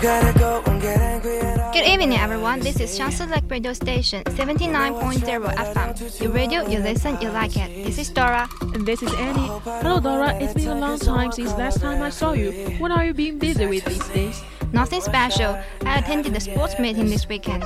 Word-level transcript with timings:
Good 0.00 1.86
evening, 1.86 2.14
everyone. 2.14 2.58
This 2.58 2.80
is 2.80 2.98
Shansi 2.98 3.30
Lake 3.30 3.44
Radio 3.48 3.72
Station, 3.72 4.24
79.0 4.24 5.54
FM. 5.54 6.20
Your 6.20 6.32
radio, 6.32 6.66
you 6.66 6.80
listen, 6.80 7.16
you 7.20 7.28
like 7.30 7.56
it. 7.56 7.84
This 7.84 7.98
is 7.98 8.10
Dora. 8.10 8.48
And 8.60 8.84
this 8.84 9.04
is 9.04 9.14
Annie. 9.14 9.46
Hello, 9.62 10.00
Dora. 10.00 10.34
It's 10.40 10.54
been 10.54 10.66
a 10.66 10.74
long 10.74 10.98
time 10.98 11.30
since 11.30 11.52
last 11.52 11.80
time 11.80 12.02
I 12.02 12.10
saw 12.10 12.32
you. 12.32 12.50
What 12.80 12.90
are 12.90 13.04
you 13.04 13.14
being 13.14 13.38
busy 13.38 13.66
with 13.66 13.84
these 13.84 14.08
days? 14.08 14.42
Nothing 14.72 15.00
special. 15.00 15.56
I 15.82 15.98
attended 16.00 16.34
the 16.34 16.40
sports 16.40 16.76
meeting 16.80 17.06
this 17.06 17.28
weekend. 17.28 17.62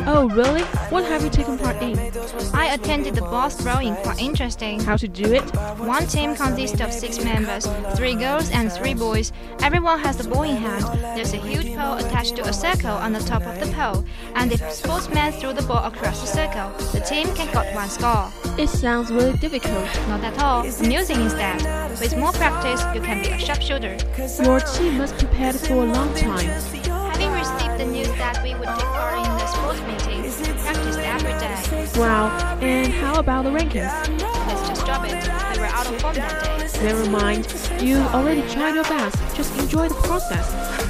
Oh, 0.00 0.28
really? 0.28 0.62
What 0.90 1.04
have 1.04 1.22
you 1.22 1.30
taken 1.30 1.56
part 1.56 1.80
in? 1.80 1.98
I 2.52 2.74
attended 2.74 3.14
the 3.14 3.22
ball 3.22 3.48
throwing, 3.48 3.94
quite 3.96 4.20
interesting. 4.20 4.80
How 4.80 4.96
to 4.96 5.08
do 5.08 5.32
it? 5.32 5.44
One 5.78 6.06
team 6.06 6.34
consists 6.34 6.80
of 6.80 6.92
six 6.92 7.24
members, 7.24 7.66
three 7.96 8.14
girls 8.14 8.50
and 8.50 8.70
three 8.70 8.92
boys. 8.92 9.32
Everyone 9.62 9.98
has 10.00 10.20
a 10.20 10.28
ball 10.28 10.42
in 10.42 10.56
hand. 10.56 10.84
There's 11.22 11.34
a 11.34 11.46
huge 11.46 11.76
pole 11.76 11.98
attached 11.98 12.34
to 12.34 12.48
a 12.48 12.52
circle 12.52 12.90
on 12.90 13.12
the 13.12 13.20
top 13.20 13.46
of 13.46 13.60
the 13.60 13.72
pole, 13.72 14.04
and 14.34 14.50
if 14.50 14.60
sportsmen 14.72 15.30
throw 15.30 15.52
the 15.52 15.62
ball 15.62 15.84
across 15.84 16.20
the 16.20 16.26
circle, 16.26 16.76
the 16.90 16.98
team 16.98 17.32
can 17.36 17.46
get 17.52 17.72
one 17.76 17.88
score. 17.88 18.28
It 18.58 18.68
sounds 18.68 19.08
really 19.12 19.38
difficult. 19.38 19.86
Not 20.08 20.24
at 20.24 20.36
all. 20.42 20.66
Amusing 20.80 21.20
instead. 21.20 21.62
With 22.00 22.16
more 22.16 22.32
practice, 22.32 22.82
you 22.92 23.00
can 23.00 23.22
be 23.22 23.28
a 23.28 23.38
sharpshooter. 23.38 23.98
Your 24.42 24.58
team 24.58 24.98
must 24.98 25.16
prepare 25.16 25.52
for 25.52 25.84
a 25.84 25.92
long 25.92 26.12
time. 26.16 26.48
Having 26.48 27.30
received 27.30 27.78
the 27.78 27.86
news 27.86 28.08
that 28.18 28.42
we 28.42 28.56
would 28.56 28.66
take 28.66 28.90
part 28.90 29.24
in 29.24 29.32
the 29.38 29.46
sports 29.46 29.80
meeting, 29.82 30.22
we 30.22 30.60
practiced 30.60 30.98
every 30.98 31.34
day. 31.38 32.00
Wow. 32.00 32.58
And 32.60 32.92
how 32.92 33.20
about 33.20 33.44
the 33.44 33.50
rankings? 33.50 33.94
Let's 34.48 34.68
just 34.68 34.84
drop 34.84 35.04
it. 35.06 35.22
We 35.54 35.60
were 35.60 35.66
out 35.66 35.86
of 35.86 36.00
form 36.00 36.16
that 36.16 36.42
day. 36.42 36.52
Never 36.82 37.08
mind. 37.08 37.46
You 37.80 37.98
already 37.98 38.42
tried 38.52 38.74
your 38.74 38.84
best. 38.84 39.36
Just 39.36 39.56
enjoy 39.60 39.88
the 39.88 39.94
process. 39.94 40.81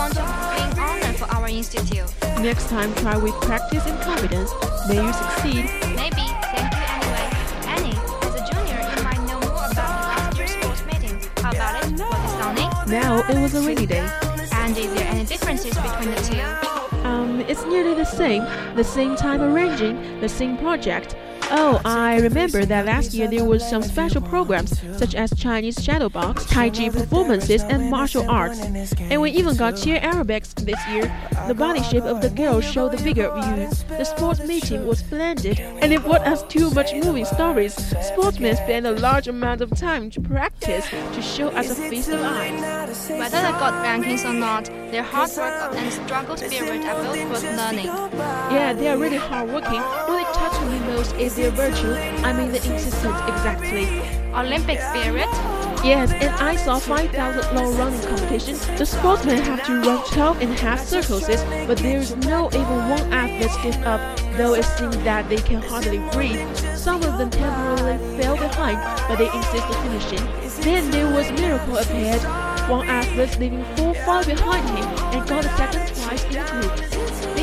But 0.00 0.16
we 0.16 0.22
want 0.22 0.72
to 0.72 0.76
win 0.76 0.78
honor 0.80 1.12
for 1.12 1.24
our 1.26 1.46
institute. 1.46 2.10
Next 2.40 2.70
time, 2.70 2.94
try 2.94 3.18
with 3.18 3.34
practice 3.42 3.84
and 3.84 4.00
confidence. 4.00 4.50
May 4.88 4.96
you 4.96 5.12
succeed. 5.12 5.64
Maybe. 5.94 6.24
Thank 6.56 6.72
you 6.72 6.86
anyway. 6.88 7.26
Annie, 7.68 7.98
as 8.22 8.34
a 8.34 8.42
junior, 8.50 8.80
you 8.80 9.04
might 9.04 9.20
know 9.28 9.38
more 9.40 9.66
about 9.70 9.76
last 9.76 10.38
year's 10.38 10.52
sports 10.52 10.86
meeting. 10.86 11.20
How 11.42 11.50
about 11.50 11.84
it? 11.84 11.92
Was 11.92 12.00
it 12.00 12.38
sunny? 12.40 12.90
Now 12.90 13.18
it 13.28 13.38
was 13.42 13.54
a 13.54 13.60
rainy 13.60 13.84
day. 13.84 14.08
And 14.52 14.78
is 14.78 14.90
there 14.94 15.06
any 15.06 15.24
differences 15.24 15.74
between 15.76 16.14
the 16.14 16.20
two? 16.22 17.06
Um, 17.06 17.40
it's 17.42 17.66
nearly 17.66 17.92
the 17.92 18.06
same. 18.06 18.42
The 18.76 18.84
same 18.84 19.16
time 19.16 19.42
arranging, 19.42 20.20
the 20.20 20.30
same 20.30 20.56
project. 20.56 21.14
Oh, 21.52 21.80
I 21.84 22.18
remember 22.20 22.64
that 22.64 22.86
last 22.86 23.12
year 23.12 23.28
there 23.28 23.44
were 23.44 23.58
some 23.58 23.82
special 23.82 24.22
programs 24.22 24.78
such 24.98 25.14
as 25.14 25.34
Chinese 25.36 25.82
shadow 25.82 26.08
box, 26.08 26.46
Tai 26.46 26.70
Chi 26.70 26.88
performances, 26.90 27.62
and 27.64 27.90
martial 27.90 28.28
arts. 28.30 28.60
And 29.00 29.20
we 29.20 29.32
even 29.32 29.56
got 29.56 29.76
cheer 29.76 29.98
aerobics 30.00 30.54
this 30.54 30.78
year. 30.88 31.10
The 31.48 31.54
body 31.54 31.82
shape 31.82 32.04
of 32.04 32.20
the 32.20 32.30
girls 32.30 32.64
showed 32.64 32.92
the 32.92 32.98
figure 32.98 33.26
of 33.26 33.58
you. 33.58 33.66
The 33.96 34.04
sports 34.04 34.46
meeting 34.46 34.86
was 34.86 35.00
splendid, 35.00 35.58
and 35.58 35.92
it 35.92 36.02
brought 36.02 36.26
us 36.26 36.42
too 36.44 36.70
much 36.70 36.94
moving 36.94 37.24
stories. 37.24 37.74
Sportsmen 38.06 38.54
spend 38.56 38.86
a 38.86 38.92
large 38.92 39.26
amount 39.26 39.60
of 39.60 39.70
time 39.76 40.10
to 40.10 40.20
practice 40.20 40.88
to 40.88 41.22
show 41.22 41.48
us 41.48 41.70
a 41.70 41.74
feast 41.74 42.10
of 42.10 42.20
eyes. 42.22 43.08
Whether 43.08 43.42
they 43.42 43.52
got 43.58 43.74
rankings 43.84 44.24
or 44.24 44.34
not, 44.34 44.66
their 44.92 45.02
hard 45.02 45.30
work 45.36 45.74
and 45.74 45.92
struggle 45.92 46.36
spirit 46.36 46.84
are 46.84 47.02
both 47.02 47.30
worth 47.30 47.56
learning. 47.56 47.86
Yeah, 47.86 48.72
they 48.72 48.88
are 48.88 48.98
really 48.98 49.16
hardworking. 49.16 49.80
What 49.80 50.19
touched 50.32 50.62
me 50.62 50.78
most 50.80 51.14
is 51.16 51.36
their 51.36 51.50
virtue. 51.50 51.92
I 52.24 52.32
mean, 52.32 52.52
the 52.52 52.58
insistence 52.58 53.18
exactly. 53.28 53.86
Olympic 54.34 54.80
spirit? 54.80 55.28
Yes, 55.82 56.12
and 56.12 56.30
I 56.36 56.56
saw 56.56 56.78
5,000 56.78 57.54
long 57.56 57.76
running 57.76 58.00
competition. 58.02 58.54
The 58.76 58.84
sportsmen 58.84 59.38
have 59.38 59.64
to 59.66 59.80
run 59.80 60.04
12 60.12 60.42
and 60.42 60.52
a 60.52 60.56
half 60.56 60.86
circles, 60.86 61.26
but 61.66 61.78
there 61.78 61.98
is 61.98 62.14
no 62.16 62.48
even 62.48 62.88
one 62.88 63.12
athlete 63.12 63.50
stiff 63.50 63.86
up, 63.86 64.00
though 64.36 64.54
it 64.54 64.64
seems 64.64 64.96
that 64.98 65.28
they 65.28 65.38
can 65.38 65.62
hardly 65.62 65.98
breathe. 66.12 66.46
Some 66.76 67.02
of 67.02 67.18
them 67.18 67.30
temporarily 67.30 67.98
fell 68.20 68.36
behind, 68.36 68.78
but 69.08 69.16
they 69.16 69.32
insist 69.32 69.64
on 69.64 69.82
finishing. 69.82 70.62
Then 70.62 70.90
there 70.90 71.06
was 71.06 71.30
miracle 71.32 71.78
appeared. 71.78 72.22
One 72.68 72.86
athlete 72.86 73.38
leaving 73.38 73.64
four 73.76 73.94
far 74.04 74.24
behind 74.24 74.68
him 74.68 74.84
and 75.14 75.28
got 75.28 75.44
a 75.44 75.48
second 75.56 75.86
twice 75.96 76.24
in 76.24 76.32
the 76.32 76.42
group. 76.50 76.99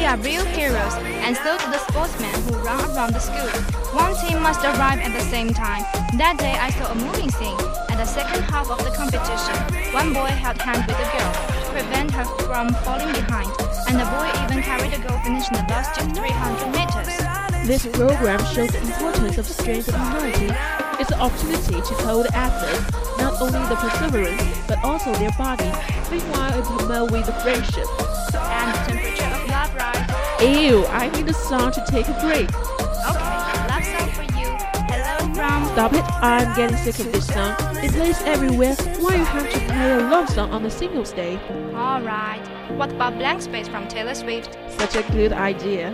Are 0.07 0.15
real 0.19 0.45
heroes, 0.45 0.93
and 1.03 1.35
so 1.35 1.57
do 1.57 1.65
the 1.69 1.79
sportsmen 1.79 2.33
who 2.43 2.55
run 2.63 2.79
around 2.95 3.11
the 3.11 3.19
school. 3.19 3.43
One 3.91 4.15
team 4.15 4.41
must 4.41 4.63
arrive 4.63 4.99
at 5.03 5.11
the 5.11 5.19
same 5.19 5.53
time. 5.53 5.83
That 6.15 6.37
day 6.39 6.55
I 6.55 6.71
saw 6.79 6.93
a 6.93 6.95
moving 6.95 7.29
scene. 7.29 7.59
At 7.91 7.99
the 7.99 8.05
second 8.05 8.43
half 8.43 8.71
of 8.71 8.79
the 8.85 8.91
competition, 8.95 9.59
one 9.91 10.13
boy 10.13 10.31
held 10.31 10.61
hands 10.61 10.87
with 10.87 10.95
a 10.95 11.07
girl 11.11 11.33
to 11.59 11.71
prevent 11.75 12.11
her 12.11 12.23
from 12.47 12.71
falling 12.87 13.11
behind, 13.11 13.51
and 13.91 13.99
the 13.99 14.07
boy 14.15 14.31
even 14.47 14.63
carried 14.63 14.95
the 14.95 15.03
girl 15.03 15.19
finishing 15.27 15.59
the 15.59 15.67
last 15.67 15.99
300 15.99 16.71
meters. 16.71 17.11
This 17.67 17.85
program 17.91 18.39
shows 18.55 18.71
the 18.71 18.79
importance 18.79 19.37
of 19.37 19.45
strength 19.45 19.91
and 19.91 20.23
unity. 20.23 20.55
It's 21.03 21.11
an 21.11 21.19
opportunity 21.19 21.83
to 21.83 21.93
hold 22.07 22.27
athletes, 22.27 22.95
not 23.19 23.41
only 23.41 23.59
the 23.67 23.75
perseverance, 23.75 24.41
but 24.69 24.79
also 24.85 25.11
their 25.19 25.35
body. 25.35 25.67
Meanwhile, 26.09 26.59
it 26.59 26.63
promotes 26.63 27.11
with 27.11 27.25
the 27.25 27.33
friendship. 27.43 27.87
And 28.39 28.71
the 28.71 28.79
temperature 28.87 29.25
of 29.25 29.31
love, 29.31 29.45
right? 29.45 29.46
Ew, 30.47 30.85
I 30.85 31.09
need 31.09 31.27
a 31.27 31.33
song 31.33 31.73
to 31.73 31.83
take 31.89 32.07
a 32.07 32.13
break. 32.21 32.47
Okay, 32.47 33.67
love 33.67 33.83
song 33.83 34.09
for 34.11 34.23
you. 34.39 34.47
Hello 34.87 35.33
from. 35.33 35.65
Stop 35.65 35.91
it, 35.91 36.05
I'm 36.23 36.55
getting 36.55 36.77
sick 36.77 36.97
of 37.05 37.11
this 37.11 37.27
song. 37.27 37.53
It 37.83 37.91
plays 37.91 38.21
everywhere. 38.21 38.75
Why 39.01 39.15
you 39.15 39.25
have 39.25 39.51
to 39.51 39.59
play 39.59 39.91
a 39.91 39.97
love 39.97 40.29
song 40.29 40.51
on 40.51 40.65
a 40.65 40.71
Singles 40.71 41.11
Day? 41.11 41.37
Alright. 41.75 42.47
What 42.71 42.91
about 42.91 43.17
Blank 43.17 43.41
Space 43.41 43.67
from 43.67 43.89
Taylor 43.89 44.15
Swift? 44.15 44.57
Such 44.79 44.95
a 44.95 45.03
good 45.11 45.33
idea. 45.33 45.93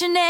Your 0.00 0.08
name. 0.12 0.29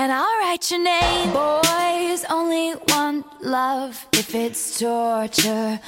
and 0.00 0.10
I'll 0.10 0.38
write 0.40 0.70
your 0.70 0.82
name. 0.82 1.30
Boys 1.30 2.24
only 2.30 2.74
want 2.88 3.26
love 3.42 4.06
if 4.12 4.34
it's 4.34 4.78
torture. 4.78 5.78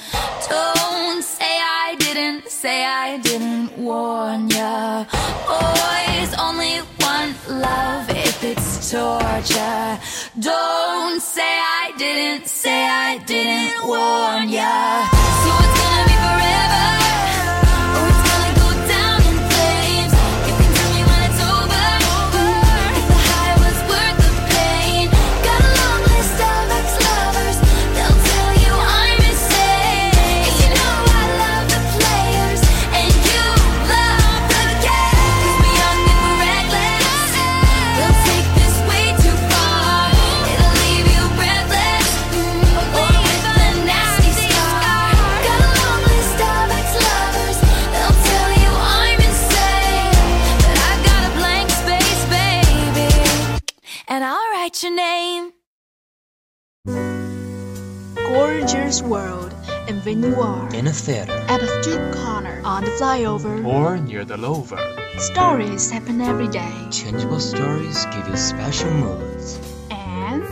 Don't 0.50 1.22
say 1.24 1.54
I 1.86 1.96
didn't, 1.98 2.46
say 2.48 2.84
I 2.84 3.16
didn't 3.28 3.78
warn 3.78 4.50
ya. 4.50 5.04
Boys 5.52 6.30
only 6.46 6.76
want 7.00 7.36
love 7.48 8.10
if 8.10 8.44
it's 8.44 8.90
torture. 8.90 9.98
Don't 10.38 11.22
say 11.22 11.54
I 11.80 11.92
didn't, 11.96 12.46
say 12.48 12.80
I 12.84 13.16
didn't 13.32 13.78
warn 13.88 14.50
ya. 14.58 15.08
So 15.42 15.50
it's 15.64 15.74
gonna 15.80 16.04
be 16.10 16.16
forever. 16.26 17.01
And 54.12 54.22
I'll 54.24 54.50
write 54.52 54.82
your 54.82 54.94
name. 54.94 55.52
Gorgeous 58.14 59.00
world, 59.02 59.54
and 59.88 60.04
when 60.04 60.22
you 60.22 60.34
are 60.40 60.68
In 60.74 60.86
a 60.86 60.92
theater. 60.92 61.32
at 61.48 61.62
a 61.62 61.68
street 61.82 62.04
corner 62.20 62.60
on 62.64 62.84
the 62.84 62.90
flyover, 63.00 63.64
Or 63.64 63.96
near 63.96 64.24
the 64.26 64.36
lover. 64.36 64.80
stories 65.18 65.90
happen 65.90 66.20
every 66.20 66.48
day. 66.48 66.72
Changeable 66.90 67.40
stories 67.40 68.04
give 68.12 68.28
you 68.28 68.36
special 68.36 68.90
moods. 68.90 69.58
And 69.90 70.44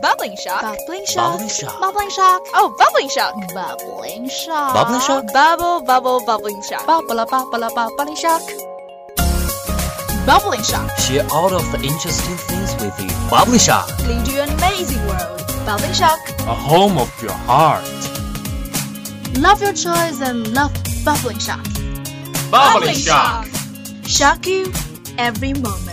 Bubbling 0.00 0.36
shock. 0.44 0.62
bubbling 0.62 1.04
shock, 1.06 1.32
Bubbling 1.36 1.48
shock. 1.58 1.80
bubbling 1.84 2.10
shock, 2.18 2.40
Oh, 2.54 2.68
bubbling 2.80 3.10
shock. 3.16 3.34
bubbling 3.52 4.28
shock, 4.28 4.72
Bubbling 4.76 5.00
shock? 5.08 5.24
Bubble, 5.32 5.80
bubble, 5.84 6.20
bubbling 6.24 6.62
shock. 6.68 6.86
bubble, 6.86 7.24
bubble, 7.26 7.70
bubbling 7.74 8.16
shock, 8.16 8.42
bubbling 10.26 10.62
shock. 10.62 10.90
Share 10.98 11.24
all 11.30 11.54
of 11.54 11.62
the 11.72 11.78
interesting 11.82 12.36
things 12.36 12.74
with 12.82 12.98
you. 13.00 13.30
Bubbling 13.30 13.60
shock. 13.60 13.86
Lead 14.00 14.26
you 14.26 14.40
an 14.40 14.50
amazing 14.58 15.00
world. 15.06 15.40
Bubbling 15.64 15.92
shock. 15.92 16.18
A 16.40 16.54
home 16.54 16.98
of 16.98 17.10
your 17.22 17.32
heart. 17.32 17.84
Love 19.38 19.62
your 19.62 19.72
choice 19.72 20.20
and 20.20 20.52
love 20.52 20.72
bubbling 21.04 21.38
shock. 21.38 21.64
Bubbling 22.50 22.94
shock. 22.94 23.46
Shock 24.04 24.46
you 24.46 24.72
every 25.16 25.54
moment. 25.54 25.85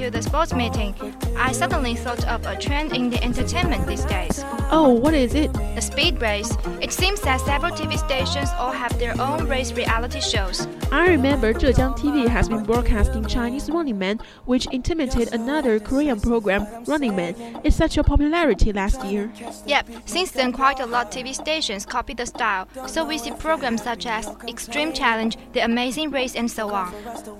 To 0.00 0.10
the 0.10 0.22
sports 0.22 0.54
meeting, 0.54 0.94
I 1.36 1.52
thought 1.80 2.28
of 2.28 2.44
a 2.46 2.56
trend 2.56 2.94
in 2.94 3.08
the 3.08 3.22
entertainment 3.24 3.86
these 3.86 4.04
days. 4.04 4.44
Oh, 4.70 4.90
what 4.90 5.14
is 5.14 5.34
it? 5.34 5.50
The 5.52 5.80
speed 5.80 6.20
race. 6.20 6.54
It 6.80 6.92
seems 6.92 7.20
that 7.22 7.40
several 7.40 7.72
TV 7.72 7.98
stations 7.98 8.50
all 8.58 8.70
have 8.70 8.96
their 8.98 9.18
own 9.18 9.48
race 9.48 9.72
reality 9.72 10.20
shows. 10.20 10.68
I 10.92 11.08
remember 11.08 11.54
Zhejiang 11.54 11.96
TV 11.98 12.28
has 12.28 12.50
been 12.50 12.64
broadcasting 12.64 13.24
Chinese 13.24 13.70
Running 13.70 13.98
Man, 13.98 14.20
which 14.44 14.68
imitated 14.72 15.32
another 15.32 15.80
Korean 15.80 16.20
program, 16.20 16.66
Running 16.84 17.16
Man. 17.16 17.34
It's 17.64 17.76
such 17.76 17.96
a 17.96 18.04
popularity 18.04 18.72
last 18.72 19.02
year. 19.04 19.32
Yep, 19.66 19.88
since 20.04 20.32
then 20.32 20.52
quite 20.52 20.80
a 20.80 20.86
lot 20.86 21.06
of 21.06 21.12
TV 21.12 21.34
stations 21.34 21.86
copy 21.86 22.12
the 22.12 22.26
style, 22.26 22.68
so 22.86 23.04
we 23.04 23.16
see 23.16 23.32
programs 23.32 23.82
such 23.82 24.04
as 24.04 24.28
Extreme 24.46 24.92
Challenge, 24.92 25.36
The 25.54 25.64
Amazing 25.64 26.10
Race, 26.10 26.36
and 26.36 26.50
so 26.50 26.70
on. 26.70 26.94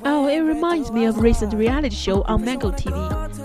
Oh, 0.05 0.29
it 0.29 0.41
reminds 0.41 0.91
me 0.91 1.05
of 1.05 1.19
recent 1.19 1.53
reality 1.53 1.95
show 1.95 2.23
on 2.23 2.45
Mango 2.45 2.71
TV. 2.71 2.97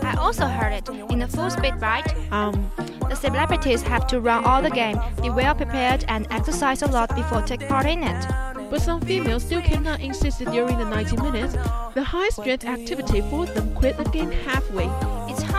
I 0.04 0.16
also 0.18 0.46
heard 0.46 0.72
it 0.72 0.85
in 1.10 1.20
the 1.20 1.28
full 1.28 1.50
speed 1.50 1.76
ride. 1.82 2.06
Um, 2.32 2.72
The 3.10 3.16
celebrities 3.16 3.84
have 3.84 4.08
to 4.08 4.20
run 4.20 4.44
all 4.46 4.62
the 4.64 4.72
game, 4.72 4.98
be 5.22 5.30
well 5.30 5.54
prepared, 5.54 6.06
and 6.08 6.26
exercise 6.32 6.82
a 6.82 6.88
lot 6.88 7.16
before 7.16 7.42
take 7.44 7.68
part 7.68 7.86
in 7.86 8.02
it. 8.04 8.26
but 8.72 8.82
some 8.82 9.00
females 9.02 9.44
still 9.44 9.62
cannot 9.62 10.00
insist 10.02 10.40
during 10.40 10.78
the 10.80 10.86
90 10.86 11.18
minutes. 11.18 11.54
The 11.94 12.04
high 12.04 12.30
strength 12.30 12.66
activity 12.66 13.22
forced 13.30 13.54
them 13.54 13.74
quit 13.76 13.96
the 13.98 14.06
game 14.06 14.32
halfway. 14.32 14.90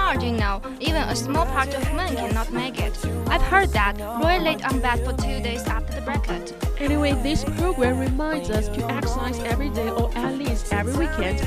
Hard, 0.07 0.23
you 0.23 0.31
know. 0.31 0.63
Even 0.79 1.03
a 1.03 1.17
small 1.17 1.45
part 1.47 1.75
of 1.75 1.83
men 1.95 2.15
cannot 2.15 2.53
make 2.53 2.79
it. 2.81 2.97
I've 3.27 3.43
heard 3.43 3.71
that 3.71 3.99
Roy 3.99 4.39
laid 4.39 4.63
on 4.63 4.79
bed 4.79 5.05
for 5.05 5.13
two 5.21 5.43
days 5.43 5.65
after 5.65 5.97
the 5.97 6.01
bracket. 6.01 6.55
Anyway, 6.79 7.11
this 7.25 7.43
program 7.43 7.99
reminds 7.99 8.49
us 8.49 8.69
to 8.69 8.89
exercise 8.89 9.37
every 9.41 9.69
day 9.71 9.91
or 9.91 10.17
at 10.17 10.39
least 10.39 10.73
every 10.73 10.97
weekend. 10.97 11.41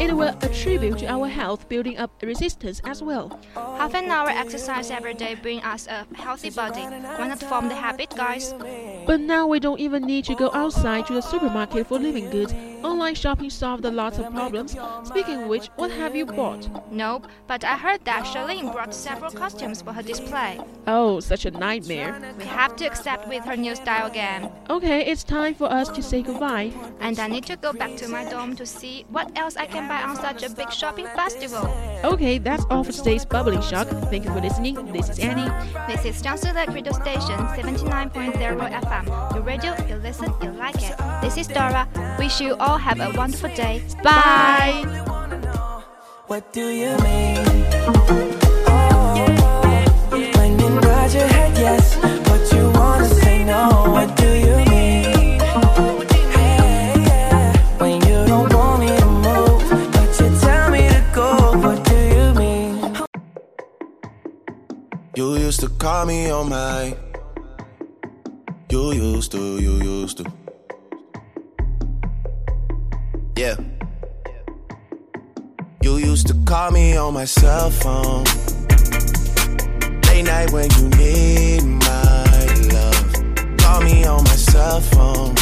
It 0.00 0.12
will 0.12 0.34
attribute 0.42 0.98
to 0.98 1.06
our 1.06 1.28
health, 1.28 1.68
building 1.68 1.98
up 1.98 2.10
resistance 2.20 2.80
as 2.84 3.00
well. 3.00 3.38
Half 3.54 3.94
an 3.94 4.10
hour 4.10 4.28
exercise 4.28 4.90
every 4.90 5.14
day 5.14 5.36
bring 5.36 5.60
us 5.62 5.86
a 5.86 6.04
healthy 6.16 6.50
body. 6.50 6.82
Why 6.82 7.28
not 7.28 7.38
form 7.38 7.68
the 7.68 7.76
habit, 7.76 8.12
guys? 8.16 8.52
But 9.06 9.20
now 9.20 9.46
we 9.46 9.60
don't 9.60 9.78
even 9.78 10.02
need 10.02 10.24
to 10.24 10.34
go 10.34 10.50
outside 10.52 11.06
to 11.06 11.14
the 11.14 11.20
supermarket 11.22 11.86
for 11.86 12.00
living 12.00 12.28
goods. 12.30 12.52
Online 12.82 13.14
shopping 13.14 13.50
solved 13.50 13.84
a 13.84 13.90
lot 13.90 14.18
of 14.18 14.32
problems. 14.32 14.76
Speaking 15.04 15.42
of 15.42 15.48
which, 15.48 15.66
what 15.76 15.90
have 15.90 16.16
you 16.16 16.24
bought? 16.24 16.68
Nope, 16.90 17.26
but 17.46 17.62
I 17.64 17.76
heard 17.76 18.04
that 18.06 18.24
Charlene 18.24 18.72
brought 18.72 18.94
several 18.94 19.30
costumes 19.30 19.82
for 19.82 19.92
her 19.92 20.02
display. 20.02 20.58
Oh, 20.86 21.20
such 21.20 21.44
a 21.44 21.50
nightmare. 21.50 22.20
We 22.38 22.44
have 22.44 22.76
to 22.76 22.86
accept 22.86 23.28
with 23.28 23.44
her 23.44 23.56
new 23.56 23.74
style 23.74 24.06
again. 24.06 24.50
Okay, 24.70 25.04
it's 25.04 25.24
time 25.24 25.54
for 25.54 25.70
us 25.70 25.88
to 25.90 26.02
say 26.02 26.22
goodbye. 26.22 26.72
And 27.00 27.18
I 27.18 27.28
need 27.28 27.44
to 27.46 27.56
go 27.56 27.72
back 27.72 27.96
to 27.96 28.08
my 28.08 28.24
dorm 28.30 28.56
to 28.56 28.64
see 28.64 29.04
what 29.10 29.30
else 29.36 29.56
I 29.56 29.66
can 29.66 29.86
buy 29.86 30.02
on 30.02 30.16
such 30.16 30.42
a 30.42 30.50
big 30.50 30.72
shopping 30.72 31.06
festival. 31.08 31.66
Okay, 32.04 32.38
that's 32.38 32.64
all 32.70 32.84
for 32.84 32.92
today's 32.92 33.24
Bubbling 33.26 33.60
Shock. 33.62 33.88
Thank 34.10 34.24
you 34.24 34.32
for 34.32 34.40
listening. 34.40 34.74
This 34.92 35.10
is 35.10 35.18
Annie. 35.18 35.50
This 35.86 36.04
is 36.04 36.22
Jiangsu 36.22 36.54
Lake 36.54 36.70
Radio 36.70 36.92
Station 36.92 37.38
79.0 37.58 38.80
FM. 38.80 39.34
Your 39.34 39.42
radio, 39.42 39.74
you 39.86 39.96
listen, 39.96 40.32
you 40.42 40.50
like 40.52 40.76
it. 40.76 40.96
This 41.20 41.36
is 41.36 41.46
Dora. 41.46 41.86
Wish 42.18 42.40
you 42.40 42.54
all 42.56 42.69
have 42.78 43.00
a 43.00 43.10
wonderful 43.16 43.50
day. 43.54 43.82
Bye. 44.02 44.84
What 46.26 46.52
do 46.52 46.68
you 46.68 46.96
mean? 46.98 47.44
Oh, 48.68 49.14
when 50.36 50.58
you 50.60 50.68
nod 50.80 51.12
your 51.12 51.26
head 51.26 51.58
yes, 51.58 51.96
but 52.28 52.52
you 52.52 52.70
wanna 52.70 53.08
say 53.08 53.44
no. 53.44 53.68
What 53.94 54.16
do 54.16 54.28
you 54.46 54.56
mean? 54.70 55.40
Hey, 56.36 56.94
yeah. 57.08 57.52
When 57.78 58.00
you 58.08 58.24
don't 58.26 58.52
want 58.54 58.80
me 58.80 58.96
to 58.96 59.06
move, 59.06 59.62
but 59.92 60.10
you 60.20 60.28
tell 60.40 60.70
me 60.70 60.82
to 60.88 61.02
go. 61.12 61.28
What 61.64 61.84
do 61.84 61.98
you 62.14 62.26
mean? 62.34 62.96
You 65.16 65.34
used 65.34 65.60
to 65.60 65.68
call 65.68 66.06
me 66.06 66.30
on 66.30 66.48
my. 66.48 66.96
You 68.70 68.92
used 68.92 69.32
to, 69.32 69.58
you 69.58 69.74
used 69.82 70.18
to. 70.18 70.39
Yeah. 73.40 73.56
You 75.80 75.96
used 75.96 76.26
to 76.26 76.34
call 76.44 76.72
me 76.72 76.98
on 76.98 77.14
my 77.14 77.24
cell 77.24 77.70
phone. 77.70 78.24
Late 80.08 80.26
night 80.26 80.52
when 80.52 80.68
you 80.72 80.88
need 80.98 81.62
my 81.62 82.44
love. 82.76 83.56
Call 83.56 83.80
me 83.80 84.04
on 84.04 84.24
my 84.24 84.36
cell 84.36 84.82
phone. 84.82 85.34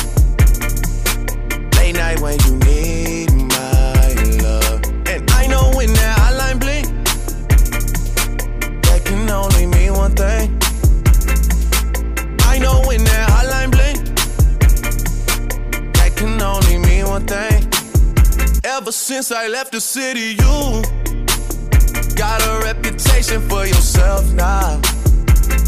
Late 1.73 1.97
night 1.97 2.21
when 2.21 2.39
you 2.47 2.55
need 2.71 3.33
my 3.33 4.15
love. 4.45 4.81
And 5.09 5.29
I 5.33 5.49
know 5.49 5.73
when 5.75 5.93
that 5.95 6.18
since 19.29 19.39
I 19.39 19.49
left 19.49 19.73
the 19.73 19.81
city, 19.81 20.37
you 20.41 20.83
got 22.15 22.41
a 22.49 22.65
reputation 22.65 23.47
for 23.47 23.67
yourself 23.67 24.25
now. 24.33 24.81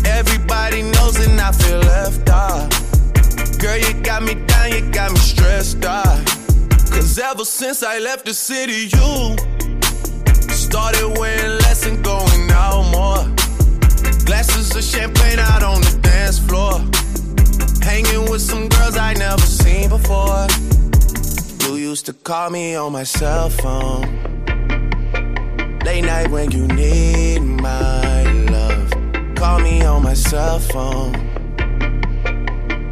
Everybody 0.07 0.81
knows 0.83 1.17
and 1.27 1.39
I 1.39 1.53
feel 1.53 1.81
left 1.81 2.31
out. 2.31 2.71
Girl, 3.59 3.77
you 3.77 3.93
got 4.03 4.23
me 4.23 4.35
down, 4.47 4.73
you 4.73 4.91
got 4.91 5.13
me 5.13 5.19
stressed 5.19 5.85
out. 5.85 6.25
Cause 6.91 7.19
ever 7.19 7.45
since 7.45 7.83
I 7.83 7.99
left 7.99 8.25
the 8.25 8.33
city, 8.33 8.89
you 8.97 9.37
started 10.55 11.19
wearing 11.19 11.40
call 22.31 22.49
me 22.49 22.77
on 22.77 22.93
my 22.93 23.03
cell 23.03 23.51
phone. 23.51 24.07
Late 25.85 26.05
night 26.05 26.31
when 26.31 26.49
you 26.53 26.65
need 26.69 27.41
my 27.41 28.23
love. 28.45 28.89
Call 29.35 29.59
me 29.59 29.83
on 29.83 30.05
my 30.05 30.15
cell 30.15 30.61
phone. 30.61 31.11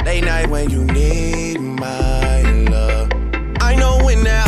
Late 0.04 0.24
night 0.24 0.50
when 0.50 0.70
you 0.70 0.84
need 0.86 1.60
my 1.60 2.42
love. 2.68 3.12
I 3.60 3.76
know 3.76 4.00
when 4.04 4.24
that 4.24 4.47